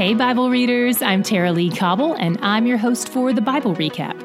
Hey, 0.00 0.14
Bible 0.14 0.48
readers, 0.48 1.02
I'm 1.02 1.22
Tara-Leigh 1.22 1.76
Cobble, 1.76 2.14
and 2.14 2.38
I'm 2.40 2.66
your 2.66 2.78
host 2.78 3.10
for 3.10 3.34
the 3.34 3.42
Bible 3.42 3.74
Recap. 3.74 4.18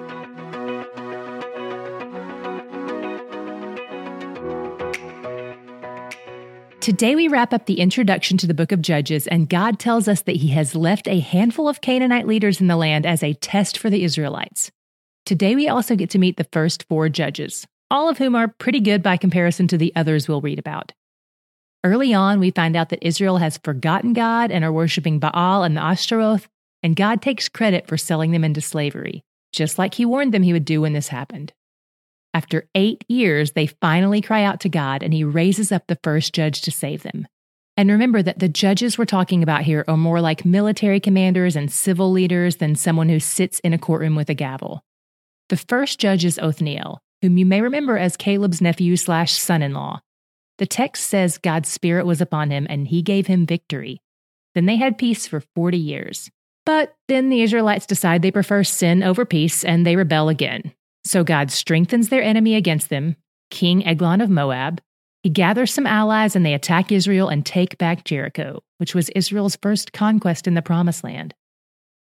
Today, 6.79 7.17
we 7.17 7.27
wrap 7.27 7.51
up 7.51 7.65
the 7.65 7.81
introduction 7.81 8.37
to 8.37 8.47
the 8.47 8.53
book 8.53 8.71
of 8.71 8.81
Judges, 8.81 9.27
and 9.27 9.49
God 9.49 9.77
tells 9.77 10.07
us 10.07 10.21
that 10.21 10.37
He 10.37 10.47
has 10.51 10.75
left 10.75 11.09
a 11.09 11.19
handful 11.19 11.67
of 11.67 11.81
Canaanite 11.81 12.25
leaders 12.25 12.61
in 12.61 12.67
the 12.67 12.77
land 12.77 13.05
as 13.05 13.21
a 13.21 13.33
test 13.33 13.77
for 13.77 13.89
the 13.89 14.05
Israelites. 14.05 14.71
Today, 15.25 15.55
we 15.55 15.67
also 15.67 15.97
get 15.97 16.09
to 16.11 16.19
meet 16.19 16.37
the 16.37 16.47
first 16.53 16.83
four 16.87 17.09
judges, 17.09 17.67
all 17.91 18.07
of 18.07 18.17
whom 18.17 18.33
are 18.33 18.47
pretty 18.59 18.79
good 18.79 19.03
by 19.03 19.17
comparison 19.17 19.67
to 19.67 19.77
the 19.77 19.91
others 19.93 20.29
we'll 20.29 20.39
read 20.39 20.57
about. 20.57 20.93
Early 21.85 22.15
on, 22.15 22.39
we 22.39 22.49
find 22.49 22.75
out 22.75 22.89
that 22.89 23.05
Israel 23.05 23.37
has 23.37 23.59
forgotten 23.59 24.13
God 24.13 24.49
and 24.49 24.65
are 24.65 24.73
worshiping 24.73 25.19
Baal 25.19 25.61
and 25.61 25.77
the 25.77 25.83
Ashtaroth, 25.83 26.47
and 26.81 26.95
God 26.95 27.21
takes 27.21 27.47
credit 27.47 27.87
for 27.87 27.95
selling 27.95 28.31
them 28.31 28.43
into 28.43 28.59
slavery, 28.59 29.23
just 29.51 29.77
like 29.77 29.93
He 29.93 30.03
warned 30.03 30.33
them 30.33 30.41
He 30.41 30.51
would 30.51 30.65
do 30.65 30.81
when 30.81 30.93
this 30.93 31.09
happened. 31.09 31.53
After 32.33 32.67
eight 32.73 33.05
years, 33.07 33.51
they 33.51 33.67
finally 33.67 34.19
cry 34.19 34.43
out 34.43 34.61
to 34.61 34.69
God, 34.69 35.03
and 35.03 35.13
He 35.13 35.23
raises 35.23 35.71
up 35.71 35.85
the 35.85 35.99
first 36.03 36.33
judge 36.33 36.61
to 36.61 36.71
save 36.71 37.03
them. 37.03 37.27
And 37.77 37.91
remember 37.91 38.23
that 38.23 38.39
the 38.39 38.49
judges 38.49 38.97
we're 38.97 39.05
talking 39.05 39.43
about 39.43 39.61
here 39.61 39.85
are 39.87 39.95
more 39.95 40.21
like 40.21 40.43
military 40.43 40.99
commanders 40.99 41.55
and 41.55 41.71
civil 41.71 42.11
leaders 42.11 42.55
than 42.55 42.73
someone 42.73 43.09
who 43.09 43.19
sits 43.19 43.59
in 43.59 43.73
a 43.73 43.77
courtroom 43.77 44.15
with 44.15 44.31
a 44.31 44.33
gavel. 44.33 44.83
The 45.49 45.57
first 45.57 45.99
judge 45.99 46.25
is 46.25 46.39
Othniel, 46.39 46.99
whom 47.21 47.37
you 47.37 47.45
may 47.45 47.61
remember 47.61 47.95
as 47.95 48.17
Caleb's 48.17 48.59
nephew 48.59 48.97
slash 48.97 49.33
son 49.33 49.61
in 49.61 49.73
law. 49.73 50.01
The 50.57 50.65
text 50.65 51.07
says 51.07 51.37
God's 51.37 51.69
Spirit 51.69 52.05
was 52.05 52.21
upon 52.21 52.49
him 52.49 52.65
and 52.69 52.87
he 52.87 53.01
gave 53.01 53.27
him 53.27 53.45
victory. 53.45 54.01
Then 54.53 54.65
they 54.65 54.77
had 54.77 54.97
peace 54.97 55.27
for 55.27 55.41
40 55.41 55.77
years. 55.77 56.31
But 56.65 56.95
then 57.07 57.29
the 57.29 57.41
Israelites 57.41 57.85
decide 57.85 58.21
they 58.21 58.31
prefer 58.31 58.63
sin 58.63 59.03
over 59.03 59.25
peace 59.25 59.63
and 59.63 59.85
they 59.85 59.95
rebel 59.95 60.29
again. 60.29 60.73
So 61.03 61.23
God 61.23 61.51
strengthens 61.51 62.09
their 62.09 62.23
enemy 62.23 62.55
against 62.55 62.89
them, 62.89 63.15
King 63.51 63.85
Eglon 63.85 64.21
of 64.21 64.29
Moab. 64.29 64.81
He 65.21 65.29
gathers 65.29 65.73
some 65.73 65.85
allies 65.85 66.35
and 66.35 66.45
they 66.45 66.53
attack 66.53 66.91
Israel 66.91 67.29
and 67.29 67.45
take 67.45 67.77
back 67.77 68.03
Jericho, 68.03 68.63
which 68.77 68.95
was 68.95 69.09
Israel's 69.09 69.57
first 69.61 69.93
conquest 69.93 70.47
in 70.47 70.53
the 70.53 70.61
Promised 70.61 71.03
Land. 71.03 71.33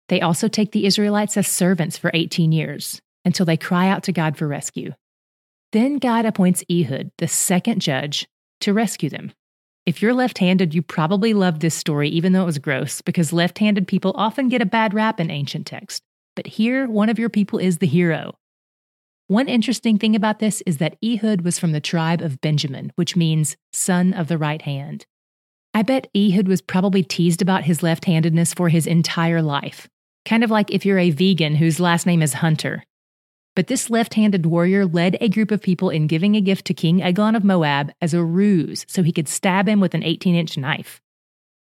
They 0.08 0.20
also 0.20 0.48
take 0.48 0.72
the 0.72 0.86
Israelites 0.86 1.36
as 1.36 1.46
servants 1.46 1.98
for 1.98 2.10
18 2.14 2.50
years 2.50 3.00
until 3.24 3.44
they 3.46 3.56
cry 3.56 3.88
out 3.88 4.02
to 4.05 4.12
God 4.12 4.36
for 4.36 4.48
rescue. 4.48 4.92
Then 5.72 5.98
God 5.98 6.24
appoints 6.24 6.64
Ehud, 6.70 7.10
the 7.18 7.28
second 7.28 7.83
judge, 7.83 8.27
to 8.61 8.73
rescue 8.73 9.11
them. 9.11 9.33
If 9.87 10.03
you're 10.03 10.14
left 10.14 10.39
handed, 10.39 10.75
you 10.75 10.83
probably 10.83 11.33
loved 11.33 11.62
this 11.62 11.75
story, 11.75 12.09
even 12.11 12.33
though 12.33 12.42
it 12.42 12.47
was 12.47 12.59
gross, 12.59 13.01
because 13.01 13.33
left 13.33 13.59
handed 13.59 13.89
people 13.89 14.12
often 14.17 14.48
get 14.48 14.61
a 14.61 14.67
bad 14.67 14.92
rap 14.92 15.19
in 15.19 15.31
ancient 15.31 15.67
text. 15.67 16.03
But 16.37 16.47
here, 16.47 16.86
one 16.86 17.09
of 17.09 17.19
your 17.19 17.31
people 17.31 17.59
is 17.59 17.79
the 17.79 17.86
hero. 17.86 18.36
One 19.29 19.48
interesting 19.48 19.98
thing 19.98 20.14
about 20.14 20.39
this 20.39 20.62
is 20.67 20.79
that 20.79 20.97
Ehud 21.05 21.42
was 21.42 21.59
from 21.59 21.73
the 21.73 21.81
tribe 21.81 22.23
of 22.23 22.41
Benjamin, 22.41 22.92
which 22.97 23.17
means 23.17 23.56
son 23.73 24.12
of 24.12 24.29
the 24.29 24.39
right 24.39 24.62
hand. 24.62 25.06
I 25.75 25.83
bet 25.83 26.09
Ehud 26.17 26.48
was 26.48 26.62
probably 26.62 27.03
teased 27.03 27.42
about 27.42 27.64
his 27.64 27.83
left 27.83 28.05
handedness 28.06 28.55
for 28.55 28.69
his 28.69 28.86
entire 28.86 29.42
life. 29.42 29.89
Kind 30.25 30.45
of 30.45 30.51
like 30.51 30.70
if 30.70 30.84
you're 30.84 30.98
a 30.98 31.11
vegan 31.11 31.56
whose 31.56 31.79
last 31.79 32.06
name 32.06 32.23
is 32.23 32.34
Hunter. 32.34 32.84
But 33.59 33.67
this 33.67 33.91
left 33.91 34.14
handed 34.14 34.47
warrior 34.47 34.87
led 34.87 35.19
a 35.20 35.28
group 35.28 35.51
of 35.51 35.61
people 35.61 35.91
in 35.91 36.06
giving 36.06 36.37
a 36.37 36.41
gift 36.41 36.64
to 36.67 36.75
King 36.75 37.03
Eglon 37.03 37.34
of 37.34 37.42
Moab 37.42 37.91
as 38.01 38.14
a 38.14 38.23
ruse 38.23 38.87
so 38.87 39.03
he 39.03 39.11
could 39.11 39.27
stab 39.27 39.67
him 39.69 39.81
with 39.81 39.95
an 39.95 40.05
18 40.05 40.37
inch 40.37 40.56
knife. 40.56 41.01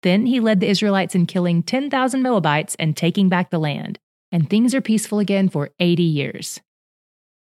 Then 0.02 0.26
he 0.26 0.38
led 0.38 0.60
the 0.60 0.68
Israelites 0.68 1.14
in 1.14 1.24
killing 1.24 1.62
10,000 1.62 2.20
Moabites 2.20 2.76
and 2.78 2.94
taking 2.94 3.30
back 3.30 3.48
the 3.48 3.58
land, 3.58 3.98
and 4.30 4.50
things 4.50 4.74
are 4.74 4.82
peaceful 4.82 5.18
again 5.18 5.48
for 5.48 5.70
80 5.80 6.02
years. 6.02 6.60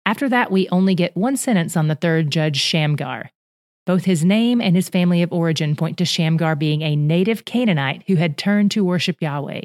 After 0.06 0.28
that, 0.28 0.52
we 0.52 0.68
only 0.68 0.94
get 0.94 1.16
one 1.16 1.36
sentence 1.36 1.76
on 1.76 1.88
the 1.88 1.96
third 1.96 2.30
judge, 2.30 2.60
Shamgar. 2.60 3.32
Both 3.84 4.04
his 4.04 4.24
name 4.24 4.60
and 4.60 4.76
his 4.76 4.88
family 4.88 5.22
of 5.22 5.32
origin 5.32 5.74
point 5.74 5.98
to 5.98 6.04
Shamgar 6.04 6.54
being 6.54 6.82
a 6.82 6.94
native 6.94 7.44
Canaanite 7.44 8.04
who 8.06 8.14
had 8.14 8.38
turned 8.38 8.70
to 8.70 8.84
worship 8.84 9.20
Yahweh. 9.20 9.62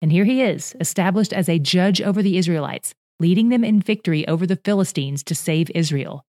And 0.00 0.12
here 0.12 0.24
he 0.24 0.40
is, 0.40 0.76
established 0.78 1.32
as 1.32 1.48
a 1.48 1.58
judge 1.58 2.00
over 2.00 2.22
the 2.22 2.38
Israelites, 2.38 2.94
leading 3.20 3.50
them 3.50 3.62
in 3.62 3.80
victory 3.80 4.26
over 4.26 4.46
the 4.46 4.60
Philistines 4.64 5.22
to 5.24 5.34
save 5.34 5.70
Israel. 5.74 6.24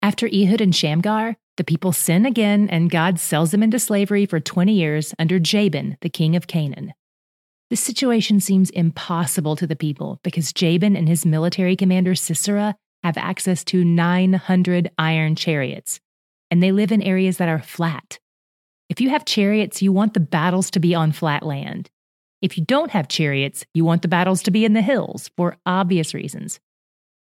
After 0.00 0.26
Ehud 0.26 0.62
and 0.62 0.74
Shamgar, 0.74 1.36
the 1.58 1.64
people 1.64 1.92
sin 1.92 2.24
again, 2.24 2.70
and 2.70 2.90
God 2.90 3.20
sells 3.20 3.50
them 3.50 3.62
into 3.62 3.78
slavery 3.78 4.24
for 4.24 4.40
20 4.40 4.72
years 4.72 5.14
under 5.18 5.38
Jabin, 5.38 5.98
the 6.00 6.08
king 6.08 6.34
of 6.36 6.46
Canaan. 6.46 6.94
This 7.68 7.80
situation 7.80 8.40
seems 8.40 8.70
impossible 8.70 9.56
to 9.56 9.66
the 9.66 9.76
people 9.76 10.18
because 10.22 10.54
Jabin 10.54 10.96
and 10.96 11.08
his 11.08 11.26
military 11.26 11.76
commander 11.76 12.14
Sisera 12.14 12.76
have 13.02 13.18
access 13.18 13.62
to 13.64 13.84
900 13.84 14.90
iron 14.96 15.36
chariots, 15.36 16.00
and 16.50 16.62
they 16.62 16.72
live 16.72 16.92
in 16.92 17.02
areas 17.02 17.36
that 17.36 17.48
are 17.48 17.60
flat. 17.60 18.18
If 18.88 19.00
you 19.00 19.10
have 19.10 19.24
chariots, 19.24 19.82
you 19.82 19.92
want 19.92 20.14
the 20.14 20.20
battles 20.20 20.70
to 20.72 20.80
be 20.80 20.94
on 20.94 21.12
flat 21.12 21.44
land. 21.44 21.90
If 22.42 22.56
you 22.56 22.64
don't 22.64 22.90
have 22.92 23.08
chariots, 23.08 23.64
you 23.74 23.84
want 23.84 24.02
the 24.02 24.08
battles 24.08 24.42
to 24.44 24.50
be 24.50 24.64
in 24.64 24.72
the 24.72 24.82
hills 24.82 25.30
for 25.36 25.56
obvious 25.66 26.14
reasons. 26.14 26.58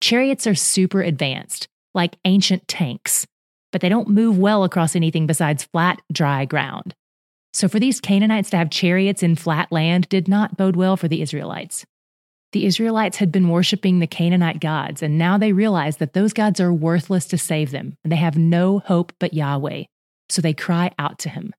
Chariots 0.01 0.47
are 0.47 0.55
super 0.55 1.01
advanced, 1.01 1.67
like 1.93 2.17
ancient 2.25 2.67
tanks, 2.67 3.27
but 3.71 3.81
they 3.81 3.89
don't 3.89 4.09
move 4.09 4.37
well 4.37 4.63
across 4.63 4.95
anything 4.95 5.27
besides 5.27 5.65
flat, 5.65 6.01
dry 6.11 6.45
ground. 6.45 6.95
So, 7.53 7.67
for 7.67 7.79
these 7.79 8.01
Canaanites 8.01 8.49
to 8.49 8.57
have 8.57 8.69
chariots 8.69 9.23
in 9.23 9.35
flat 9.35 9.71
land 9.71 10.09
did 10.09 10.27
not 10.27 10.57
bode 10.57 10.75
well 10.75 10.97
for 10.97 11.07
the 11.07 11.21
Israelites. 11.21 11.85
The 12.51 12.65
Israelites 12.65 13.17
had 13.17 13.31
been 13.31 13.49
worshiping 13.49 13.99
the 13.99 14.07
Canaanite 14.07 14.59
gods, 14.59 15.03
and 15.03 15.17
now 15.17 15.37
they 15.37 15.53
realize 15.53 15.97
that 15.97 16.13
those 16.13 16.33
gods 16.33 16.59
are 16.59 16.73
worthless 16.73 17.25
to 17.27 17.37
save 17.37 17.71
them, 17.71 17.97
and 18.03 18.11
they 18.11 18.17
have 18.17 18.37
no 18.37 18.79
hope 18.79 19.13
but 19.19 19.33
Yahweh. 19.33 19.83
So 20.29 20.41
they 20.41 20.53
cry 20.53 20.91
out 20.97 21.19
to 21.19 21.29
him. 21.29 21.53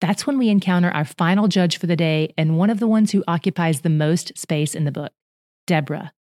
That's 0.00 0.26
when 0.26 0.38
we 0.38 0.48
encounter 0.48 0.90
our 0.90 1.04
final 1.04 1.48
judge 1.48 1.76
for 1.78 1.86
the 1.86 1.96
day 1.96 2.32
and 2.38 2.56
one 2.56 2.70
of 2.70 2.78
the 2.78 2.86
ones 2.86 3.10
who 3.10 3.24
occupies 3.26 3.80
the 3.80 3.90
most 3.90 4.36
space 4.38 4.74
in 4.74 4.84
the 4.84 4.92
book, 4.92 5.12
Deborah. 5.66 6.12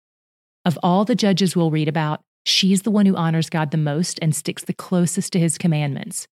Of 0.64 0.78
all 0.82 1.04
the 1.04 1.14
judges 1.14 1.54
we'll 1.54 1.70
read 1.70 1.88
about, 1.88 2.22
she's 2.44 2.82
the 2.82 2.90
one 2.90 3.06
who 3.06 3.16
honors 3.16 3.50
God 3.50 3.70
the 3.70 3.76
most 3.76 4.18
and 4.22 4.34
sticks 4.34 4.64
the 4.64 4.72
closest 4.72 5.32
to 5.34 5.38
his 5.38 5.58
commandments. 5.58 6.26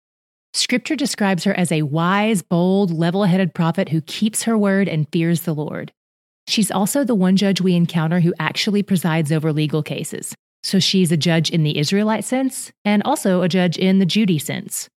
Scripture 0.54 0.96
describes 0.96 1.44
her 1.44 1.52
as 1.52 1.70
a 1.70 1.82
wise, 1.82 2.40
bold, 2.40 2.90
level 2.90 3.24
headed 3.24 3.54
prophet 3.54 3.90
who 3.90 4.00
keeps 4.00 4.44
her 4.44 4.56
word 4.56 4.88
and 4.88 5.08
fears 5.12 5.42
the 5.42 5.54
Lord. 5.54 5.92
She's 6.46 6.70
also 6.70 7.04
the 7.04 7.14
one 7.14 7.36
judge 7.36 7.60
we 7.60 7.74
encounter 7.74 8.20
who 8.20 8.32
actually 8.38 8.82
presides 8.82 9.32
over 9.32 9.52
legal 9.52 9.82
cases. 9.82 10.34
So 10.62 10.78
she's 10.78 11.12
a 11.12 11.16
judge 11.16 11.50
in 11.50 11.62
the 11.62 11.76
Israelite 11.76 12.24
sense 12.24 12.72
and 12.84 13.02
also 13.02 13.42
a 13.42 13.48
judge 13.48 13.76
in 13.76 13.98
the 13.98 14.06
Judy 14.06 14.38
sense. 14.38 14.88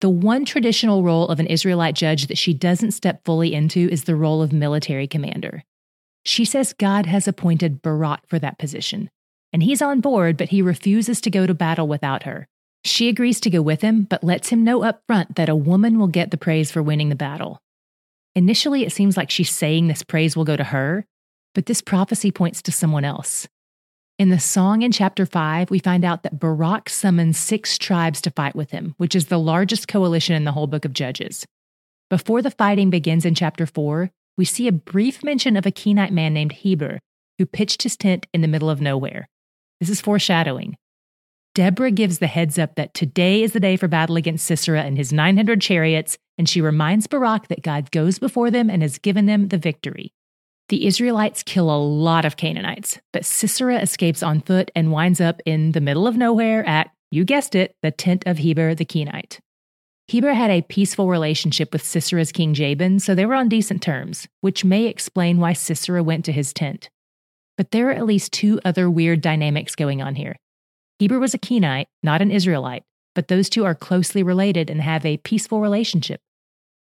The 0.00 0.08
one 0.08 0.44
traditional 0.44 1.02
role 1.02 1.26
of 1.28 1.40
an 1.40 1.46
Israelite 1.46 1.96
judge 1.96 2.28
that 2.28 2.38
she 2.38 2.54
doesn't 2.54 2.92
step 2.92 3.24
fully 3.24 3.52
into 3.52 3.88
is 3.90 4.04
the 4.04 4.14
role 4.14 4.42
of 4.42 4.52
military 4.52 5.08
commander. 5.08 5.64
She 6.24 6.44
says 6.44 6.72
God 6.72 7.06
has 7.06 7.26
appointed 7.26 7.82
Barak 7.82 8.20
for 8.28 8.38
that 8.38 8.58
position, 8.58 9.10
and 9.52 9.62
he's 9.62 9.82
on 9.82 10.00
board, 10.00 10.36
but 10.36 10.50
he 10.50 10.62
refuses 10.62 11.20
to 11.22 11.30
go 11.30 11.46
to 11.46 11.54
battle 11.54 11.88
without 11.88 12.22
her. 12.22 12.46
She 12.84 13.08
agrees 13.08 13.40
to 13.40 13.50
go 13.50 13.60
with 13.60 13.80
him, 13.80 14.02
but 14.02 14.22
lets 14.22 14.50
him 14.50 14.62
know 14.62 14.84
up 14.84 15.02
front 15.06 15.34
that 15.34 15.48
a 15.48 15.56
woman 15.56 15.98
will 15.98 16.06
get 16.06 16.30
the 16.30 16.36
praise 16.36 16.70
for 16.70 16.82
winning 16.82 17.08
the 17.08 17.16
battle. 17.16 17.60
Initially, 18.36 18.84
it 18.84 18.92
seems 18.92 19.16
like 19.16 19.30
she's 19.30 19.50
saying 19.50 19.88
this 19.88 20.04
praise 20.04 20.36
will 20.36 20.44
go 20.44 20.56
to 20.56 20.64
her, 20.64 21.04
but 21.54 21.66
this 21.66 21.80
prophecy 21.80 22.30
points 22.30 22.62
to 22.62 22.70
someone 22.70 23.04
else. 23.04 23.48
In 24.18 24.30
the 24.30 24.40
song 24.40 24.82
in 24.82 24.90
chapter 24.90 25.24
5, 25.24 25.70
we 25.70 25.78
find 25.78 26.04
out 26.04 26.24
that 26.24 26.40
Barak 26.40 26.88
summons 26.88 27.38
six 27.38 27.78
tribes 27.78 28.20
to 28.22 28.32
fight 28.32 28.56
with 28.56 28.72
him, 28.72 28.96
which 28.96 29.14
is 29.14 29.26
the 29.26 29.38
largest 29.38 29.86
coalition 29.86 30.34
in 30.34 30.42
the 30.42 30.50
whole 30.50 30.66
book 30.66 30.84
of 30.84 30.92
Judges. 30.92 31.46
Before 32.10 32.42
the 32.42 32.50
fighting 32.50 32.90
begins 32.90 33.24
in 33.24 33.36
chapter 33.36 33.64
4, 33.64 34.10
we 34.36 34.44
see 34.44 34.66
a 34.66 34.72
brief 34.72 35.22
mention 35.22 35.56
of 35.56 35.66
a 35.66 35.70
Kenite 35.70 36.10
man 36.10 36.34
named 36.34 36.50
Heber 36.50 36.98
who 37.38 37.46
pitched 37.46 37.84
his 37.84 37.96
tent 37.96 38.26
in 38.34 38.40
the 38.40 38.48
middle 38.48 38.68
of 38.68 38.80
nowhere. 38.80 39.28
This 39.78 39.88
is 39.88 40.00
foreshadowing. 40.00 40.76
Deborah 41.54 41.92
gives 41.92 42.18
the 42.18 42.26
heads 42.26 42.58
up 42.58 42.74
that 42.74 42.94
today 42.94 43.44
is 43.44 43.52
the 43.52 43.60
day 43.60 43.76
for 43.76 43.86
battle 43.86 44.16
against 44.16 44.46
Sisera 44.46 44.82
and 44.82 44.98
his 44.98 45.12
900 45.12 45.60
chariots, 45.60 46.18
and 46.36 46.48
she 46.48 46.60
reminds 46.60 47.06
Barak 47.06 47.46
that 47.46 47.62
God 47.62 47.92
goes 47.92 48.18
before 48.18 48.50
them 48.50 48.68
and 48.68 48.82
has 48.82 48.98
given 48.98 49.26
them 49.26 49.46
the 49.46 49.58
victory. 49.58 50.12
The 50.68 50.86
Israelites 50.86 51.42
kill 51.42 51.70
a 51.70 51.80
lot 51.80 52.26
of 52.26 52.36
Canaanites, 52.36 52.98
but 53.12 53.24
Sisera 53.24 53.78
escapes 53.80 54.22
on 54.22 54.42
foot 54.42 54.70
and 54.76 54.92
winds 54.92 55.18
up 55.18 55.40
in 55.46 55.72
the 55.72 55.80
middle 55.80 56.06
of 56.06 56.18
nowhere 56.18 56.66
at, 56.68 56.90
you 57.10 57.24
guessed 57.24 57.54
it, 57.54 57.74
the 57.82 57.90
tent 57.90 58.24
of 58.26 58.38
Heber 58.38 58.74
the 58.74 58.84
Kenite. 58.84 59.40
Heber 60.08 60.34
had 60.34 60.50
a 60.50 60.62
peaceful 60.62 61.08
relationship 61.08 61.72
with 61.72 61.82
Sisera's 61.82 62.32
king 62.32 62.52
Jabin, 62.52 62.98
so 63.00 63.14
they 63.14 63.24
were 63.24 63.34
on 63.34 63.48
decent 63.48 63.80
terms, 63.82 64.28
which 64.42 64.64
may 64.64 64.84
explain 64.84 65.38
why 65.38 65.54
Sisera 65.54 66.02
went 66.02 66.26
to 66.26 66.32
his 66.32 66.52
tent. 66.52 66.90
But 67.56 67.70
there 67.70 67.88
are 67.88 67.92
at 67.92 68.06
least 68.06 68.32
two 68.32 68.60
other 68.62 68.90
weird 68.90 69.22
dynamics 69.22 69.74
going 69.74 70.02
on 70.02 70.16
here. 70.16 70.36
Heber 70.98 71.18
was 71.18 71.32
a 71.32 71.38
Kenite, 71.38 71.88
not 72.02 72.20
an 72.20 72.30
Israelite, 72.30 72.82
but 73.14 73.28
those 73.28 73.48
two 73.48 73.64
are 73.64 73.74
closely 73.74 74.22
related 74.22 74.68
and 74.68 74.82
have 74.82 75.06
a 75.06 75.16
peaceful 75.16 75.60
relationship. 75.60 76.20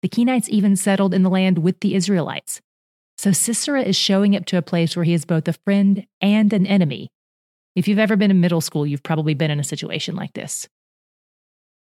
The 0.03 0.09
Kenites 0.09 0.49
even 0.49 0.75
settled 0.75 1.15
in 1.15 1.23
the 1.23 1.31
land 1.31 1.59
with 1.59 1.79
the 1.81 1.95
Israelites. 1.95 2.61
So 3.19 3.32
Sisera 3.32 3.82
is 3.82 3.97
showing 3.97 4.37
up 4.37 4.44
to 4.47 4.59
a 4.59 4.62
place 4.62 4.94
where 4.94 5.05
he 5.05 5.12
is 5.12 5.25
both 5.25 5.49
a 5.49 5.53
friend 5.53 6.06
and 6.20 6.53
an 6.53 6.67
enemy. 6.67 7.09
If 7.75 7.88
you've 7.88 7.99
ever 7.99 8.17
been 8.17 8.31
in 8.31 8.41
middle 8.41 8.61
school, 8.61 8.87
you've 8.87 9.03
probably 9.03 9.35
been 9.35 9.50
in 9.50 9.59
a 9.59 9.65
situation 9.65 10.15
like 10.15 10.32
this. 10.35 10.69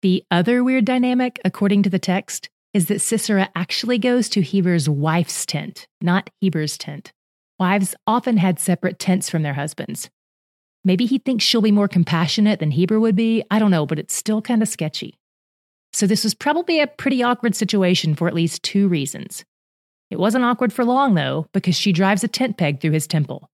The 0.02 0.22
other 0.30 0.62
weird 0.62 0.84
dynamic, 0.84 1.40
according 1.44 1.82
to 1.84 1.90
the 1.90 1.98
text, 1.98 2.48
is 2.72 2.86
that 2.86 3.00
Sisera 3.00 3.48
actually 3.56 3.98
goes 3.98 4.28
to 4.30 4.42
Heber's 4.42 4.88
wife's 4.88 5.44
tent, 5.44 5.88
not 6.00 6.30
Heber's 6.40 6.78
tent. 6.78 7.12
Wives 7.58 7.94
often 8.06 8.36
had 8.36 8.60
separate 8.60 8.98
tents 8.98 9.28
from 9.28 9.42
their 9.42 9.54
husbands. 9.54 10.10
Maybe 10.84 11.06
he 11.06 11.18
thinks 11.18 11.44
she'll 11.44 11.62
be 11.62 11.72
more 11.72 11.88
compassionate 11.88 12.60
than 12.60 12.72
Heber 12.72 13.00
would 13.00 13.16
be. 13.16 13.42
I 13.50 13.58
don't 13.58 13.70
know, 13.70 13.86
but 13.86 13.98
it's 13.98 14.14
still 14.14 14.42
kind 14.42 14.62
of 14.62 14.68
sketchy. 14.68 15.18
So, 15.92 16.06
this 16.06 16.24
was 16.24 16.34
probably 16.34 16.80
a 16.80 16.88
pretty 16.88 17.22
awkward 17.22 17.54
situation 17.54 18.14
for 18.14 18.28
at 18.28 18.34
least 18.34 18.62
two 18.62 18.88
reasons. 18.88 19.44
It 20.10 20.18
wasn't 20.18 20.44
awkward 20.44 20.72
for 20.72 20.84
long, 20.84 21.14
though, 21.14 21.46
because 21.52 21.76
she 21.76 21.92
drives 21.92 22.24
a 22.24 22.28
tent 22.28 22.56
peg 22.56 22.80
through 22.80 22.92
his 22.92 23.06
temple. 23.06 23.50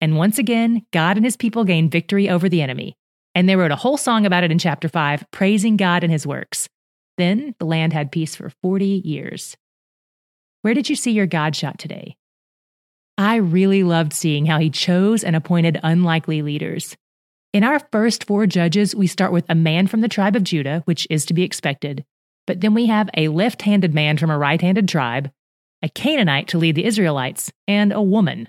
And 0.00 0.16
once 0.16 0.38
again, 0.38 0.86
God 0.92 1.16
and 1.16 1.24
his 1.24 1.36
people 1.36 1.64
gain 1.64 1.90
victory 1.90 2.28
over 2.28 2.48
the 2.48 2.62
enemy. 2.62 2.96
And 3.34 3.48
they 3.48 3.56
wrote 3.56 3.72
a 3.72 3.76
whole 3.76 3.96
song 3.96 4.26
about 4.26 4.44
it 4.44 4.50
in 4.50 4.58
chapter 4.58 4.88
5, 4.88 5.26
praising 5.30 5.76
God 5.76 6.02
and 6.02 6.12
his 6.12 6.26
works. 6.26 6.68
Then 7.16 7.54
the 7.58 7.66
land 7.66 7.92
had 7.92 8.12
peace 8.12 8.36
for 8.36 8.50
40 8.62 8.86
years. 9.04 9.56
Where 10.62 10.74
did 10.74 10.88
you 10.88 10.96
see 10.96 11.12
your 11.12 11.26
God 11.26 11.54
shot 11.54 11.78
today? 11.78 12.16
I 13.16 13.36
really 13.36 13.82
loved 13.82 14.12
seeing 14.12 14.46
how 14.46 14.58
he 14.58 14.70
chose 14.70 15.24
and 15.24 15.34
appointed 15.34 15.80
unlikely 15.82 16.42
leaders. 16.42 16.96
In 17.52 17.64
our 17.64 17.80
first 17.90 18.24
four 18.24 18.46
judges, 18.46 18.94
we 18.94 19.06
start 19.06 19.32
with 19.32 19.44
a 19.48 19.54
man 19.54 19.88
from 19.88 20.00
the 20.00 20.08
tribe 20.08 20.36
of 20.36 20.44
Judah, 20.44 20.82
which 20.84 21.06
is 21.10 21.26
to 21.26 21.34
be 21.34 21.42
expected, 21.42 22.04
but 22.46 22.60
then 22.60 22.74
we 22.74 22.86
have 22.86 23.10
a 23.16 23.28
left 23.28 23.62
handed 23.62 23.94
man 23.94 24.16
from 24.16 24.30
a 24.30 24.38
right 24.38 24.60
handed 24.60 24.88
tribe, 24.88 25.30
a 25.82 25.88
Canaanite 25.88 26.48
to 26.48 26.58
lead 26.58 26.74
the 26.74 26.84
Israelites, 26.84 27.52
and 27.66 27.92
a 27.92 28.02
woman. 28.02 28.48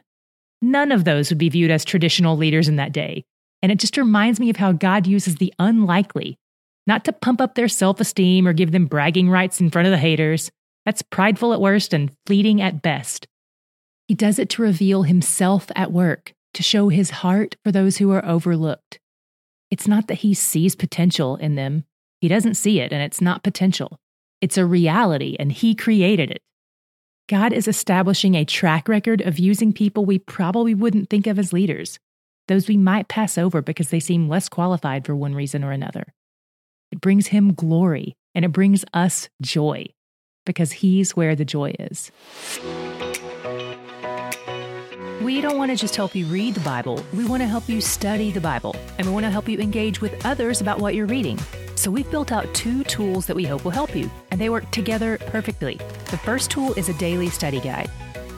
None 0.62 0.92
of 0.92 1.06
those 1.06 1.30
would 1.30 1.38
be 1.38 1.50
viewed 1.50 1.72
as 1.72 1.86
traditional 1.86 2.38
leaders 2.38 2.68
in 2.68 2.76
that 2.78 2.92
day, 2.92 3.24
and 3.62 3.72
it 3.72 3.80
just 3.80 3.98
reminds 3.98 4.40
me 4.40 4.50
of 4.50 4.58
how 4.58 4.72
God 4.72 5.08
uses 5.08 5.36
the 5.36 5.54
unlikely, 5.60 6.38
not 6.88 7.06
to 7.06 7.14
pump 7.14 7.40
up 7.40 7.56
their 7.56 7.68
self 7.68 8.00
esteem 8.00 8.48
or 8.48 8.54
give 8.54 8.72
them 8.72 8.86
bragging 8.86 9.30
rights 9.30 9.62
in 9.62 9.70
front 9.70 9.88
of 9.88 9.92
the 9.92 9.98
haters. 9.98 10.52
That's 10.86 11.02
prideful 11.02 11.54
at 11.54 11.62
worst 11.62 11.94
and 11.94 12.12
fleeting 12.26 12.62
at 12.62 12.82
best. 12.82 13.28
He 14.08 14.16
does 14.16 14.40
it 14.40 14.50
to 14.50 14.62
reveal 14.62 15.04
himself 15.04 15.68
at 15.76 15.92
work, 15.92 16.34
to 16.56 16.64
show 16.64 16.90
his 16.90 17.12
heart 17.12 17.56
for 17.64 17.72
those 17.72 17.98
who 17.98 18.12
are 18.12 18.26
overlooked. 18.26 19.00
It's 19.70 19.88
not 19.88 20.08
that 20.08 20.20
he 20.20 20.34
sees 20.34 20.76
potential 20.76 21.36
in 21.36 21.56
them, 21.56 21.84
he 22.22 22.28
doesn't 22.28 22.56
see 22.56 22.80
it, 22.80 22.92
and 22.92 23.02
it's 23.02 23.22
not 23.22 23.44
potential. 23.44 24.00
It's 24.42 24.58
a 24.58 24.66
reality, 24.66 25.36
and 25.40 25.52
he 25.52 25.76
created 25.76 26.32
it. 26.32 26.42
God 27.30 27.54
is 27.54 27.68
establishing 27.68 28.34
a 28.34 28.44
track 28.44 28.88
record 28.88 29.22
of 29.22 29.38
using 29.38 29.72
people 29.72 30.04
we 30.04 30.18
probably 30.18 30.74
wouldn't 30.74 31.12
think 31.12 31.28
of 31.28 31.38
as 31.38 31.54
leaders, 31.54 32.00
those 32.48 32.68
we 32.68 32.76
might 32.76 33.08
pass 33.08 33.38
over 33.38 33.62
because 33.62 33.90
they 33.90 34.00
seem 34.00 34.28
less 34.28 34.50
qualified 34.50 35.06
for 35.06 35.16
one 35.16 35.36
reason 35.36 35.64
or 35.64 35.72
another. 35.72 36.16
It 36.92 37.02
brings 37.02 37.28
him 37.28 37.54
glory, 37.54 38.16
and 38.34 38.44
it 38.44 38.52
brings 38.52 38.84
us 38.96 39.30
joy 39.44 39.86
because 40.44 40.72
he's 40.72 41.16
where 41.16 41.36
the 41.36 41.46
joy 41.46 41.76
is. 41.80 42.12
We 45.22 45.40
don't 45.40 45.60
want 45.60 45.70
to 45.70 45.78
just 45.78 45.96
help 45.96 46.16
you 46.16 46.26
read 46.26 46.56
the 46.56 46.62
Bible, 46.62 47.06
we 47.14 47.26
want 47.26 47.44
to 47.44 47.48
help 47.48 47.70
you 47.70 47.80
study 47.80 48.32
the 48.32 48.42
Bible, 48.42 48.76
and 48.98 49.06
we 49.06 49.14
want 49.14 49.26
to 49.26 49.30
help 49.30 49.48
you 49.48 49.60
engage 49.60 50.02
with 50.02 50.26
others 50.26 50.62
about 50.62 50.80
what 50.80 50.96
you're 50.96 51.06
reading. 51.06 51.40
So 51.76 51.92
we've 51.92 52.10
built 52.10 52.32
out 52.32 52.52
two 52.56 52.84
tools 52.86 53.28
that 53.28 53.36
we 53.36 53.46
hope 53.46 53.64
will 53.64 53.70
help 53.70 53.96
you, 53.96 54.10
and 54.32 54.42
they 54.42 54.50
work 54.50 54.72
together 54.72 55.20
perfectly. 55.28 55.80
The 56.12 56.18
first 56.18 56.50
tool 56.50 56.74
is 56.74 56.90
a 56.90 56.94
daily 56.96 57.30
study 57.30 57.60
guide. 57.60 57.88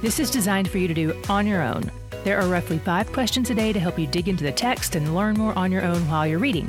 This 0.02 0.20
is 0.20 0.30
designed 0.30 0.70
for 0.70 0.78
you 0.78 0.90
to 0.90 0.94
do 0.94 1.16
on 1.30 1.48
your 1.48 1.62
own. 1.62 1.90
There 2.26 2.38
are 2.38 2.50
roughly 2.50 2.80
five 2.80 3.10
questions 3.14 3.50
a 3.50 3.56
day 3.56 3.72
to 3.72 3.80
help 3.80 3.98
you 3.98 4.08
dig 4.08 4.28
into 4.28 4.44
the 4.44 4.52
text 4.52 4.96
and 4.96 5.16
learn 5.16 5.38
more 5.38 5.58
on 5.58 5.72
your 5.72 5.84
own 5.84 6.02
while 6.10 6.28
you're 6.28 6.38
reading. 6.38 6.68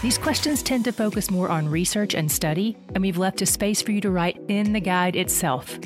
These 0.00 0.16
questions 0.16 0.62
tend 0.62 0.84
to 0.84 0.92
focus 0.92 1.28
more 1.28 1.48
on 1.48 1.68
research 1.68 2.14
and 2.14 2.30
study, 2.30 2.76
and 2.94 3.02
we've 3.02 3.18
left 3.18 3.42
a 3.42 3.46
space 3.46 3.82
for 3.82 3.90
you 3.90 4.00
to 4.02 4.12
write 4.12 4.40
in 4.46 4.72
the 4.72 4.80
guide 4.80 5.16
itself. 5.16 5.76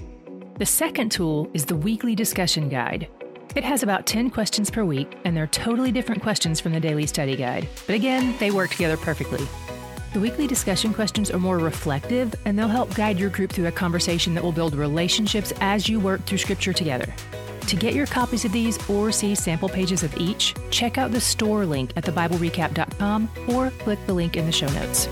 The 0.59 0.67
second 0.67 1.13
tool 1.13 1.51
is 1.55 1.65
the 1.65 1.77
weekly 1.77 2.15
discussion 2.15 2.69
guide. 2.69 3.09
It 3.57 3.65
has 3.65 3.83
about 3.83 4.05
10 4.05 4.29
questions 4.29 4.71
per 4.71 4.85
week, 4.85 5.17
and 5.25 5.35
they're 5.35 5.47
totally 5.47 5.93
different 5.93 6.23
questions 6.23 6.61
from 6.61 6.73
the 6.75 6.81
daily 6.81 7.07
study 7.07 7.37
guide. 7.37 7.67
But 7.87 7.95
again, 7.95 8.35
they 8.39 8.51
work 8.51 8.73
together 8.73 8.99
perfectly. 8.99 9.49
The 10.15 10.21
weekly 10.21 10.47
discussion 10.47 10.95
questions 10.95 11.31
are 11.31 11.39
more 11.39 11.59
reflective, 11.59 12.35
and 12.47 12.59
they'll 12.59 12.67
help 12.67 12.95
guide 12.95 13.19
your 13.19 13.29
group 13.29 13.53
through 13.53 13.67
a 13.67 13.73
conversation 13.73 14.35
that 14.35 14.43
will 14.43 14.53
build 14.53 14.75
relationships 14.75 15.53
as 15.61 15.87
you 15.87 16.01
work 16.01 16.25
through 16.25 16.39
Scripture 16.39 16.73
together. 16.73 17.13
To 17.67 17.77
get 17.77 17.93
your 17.93 18.07
copies 18.07 18.47
of 18.47 18.53
these 18.53 18.79
or 18.89 19.13
see 19.13 19.35
sample 19.35 19.69
pages 19.69 20.03
of 20.03 20.17
each, 20.17 20.55
check 20.71 20.97
out 20.97 21.13
the 21.13 21.21
store 21.21 21.67
link 21.67 21.93
at 21.97 22.05
thebiblerecap.com 22.05 23.29
or 23.49 23.71
click 23.71 23.99
the 24.07 24.15
link 24.15 24.39
in 24.39 24.47
the 24.47 24.53
show 24.53 24.69
notes. 24.69 25.09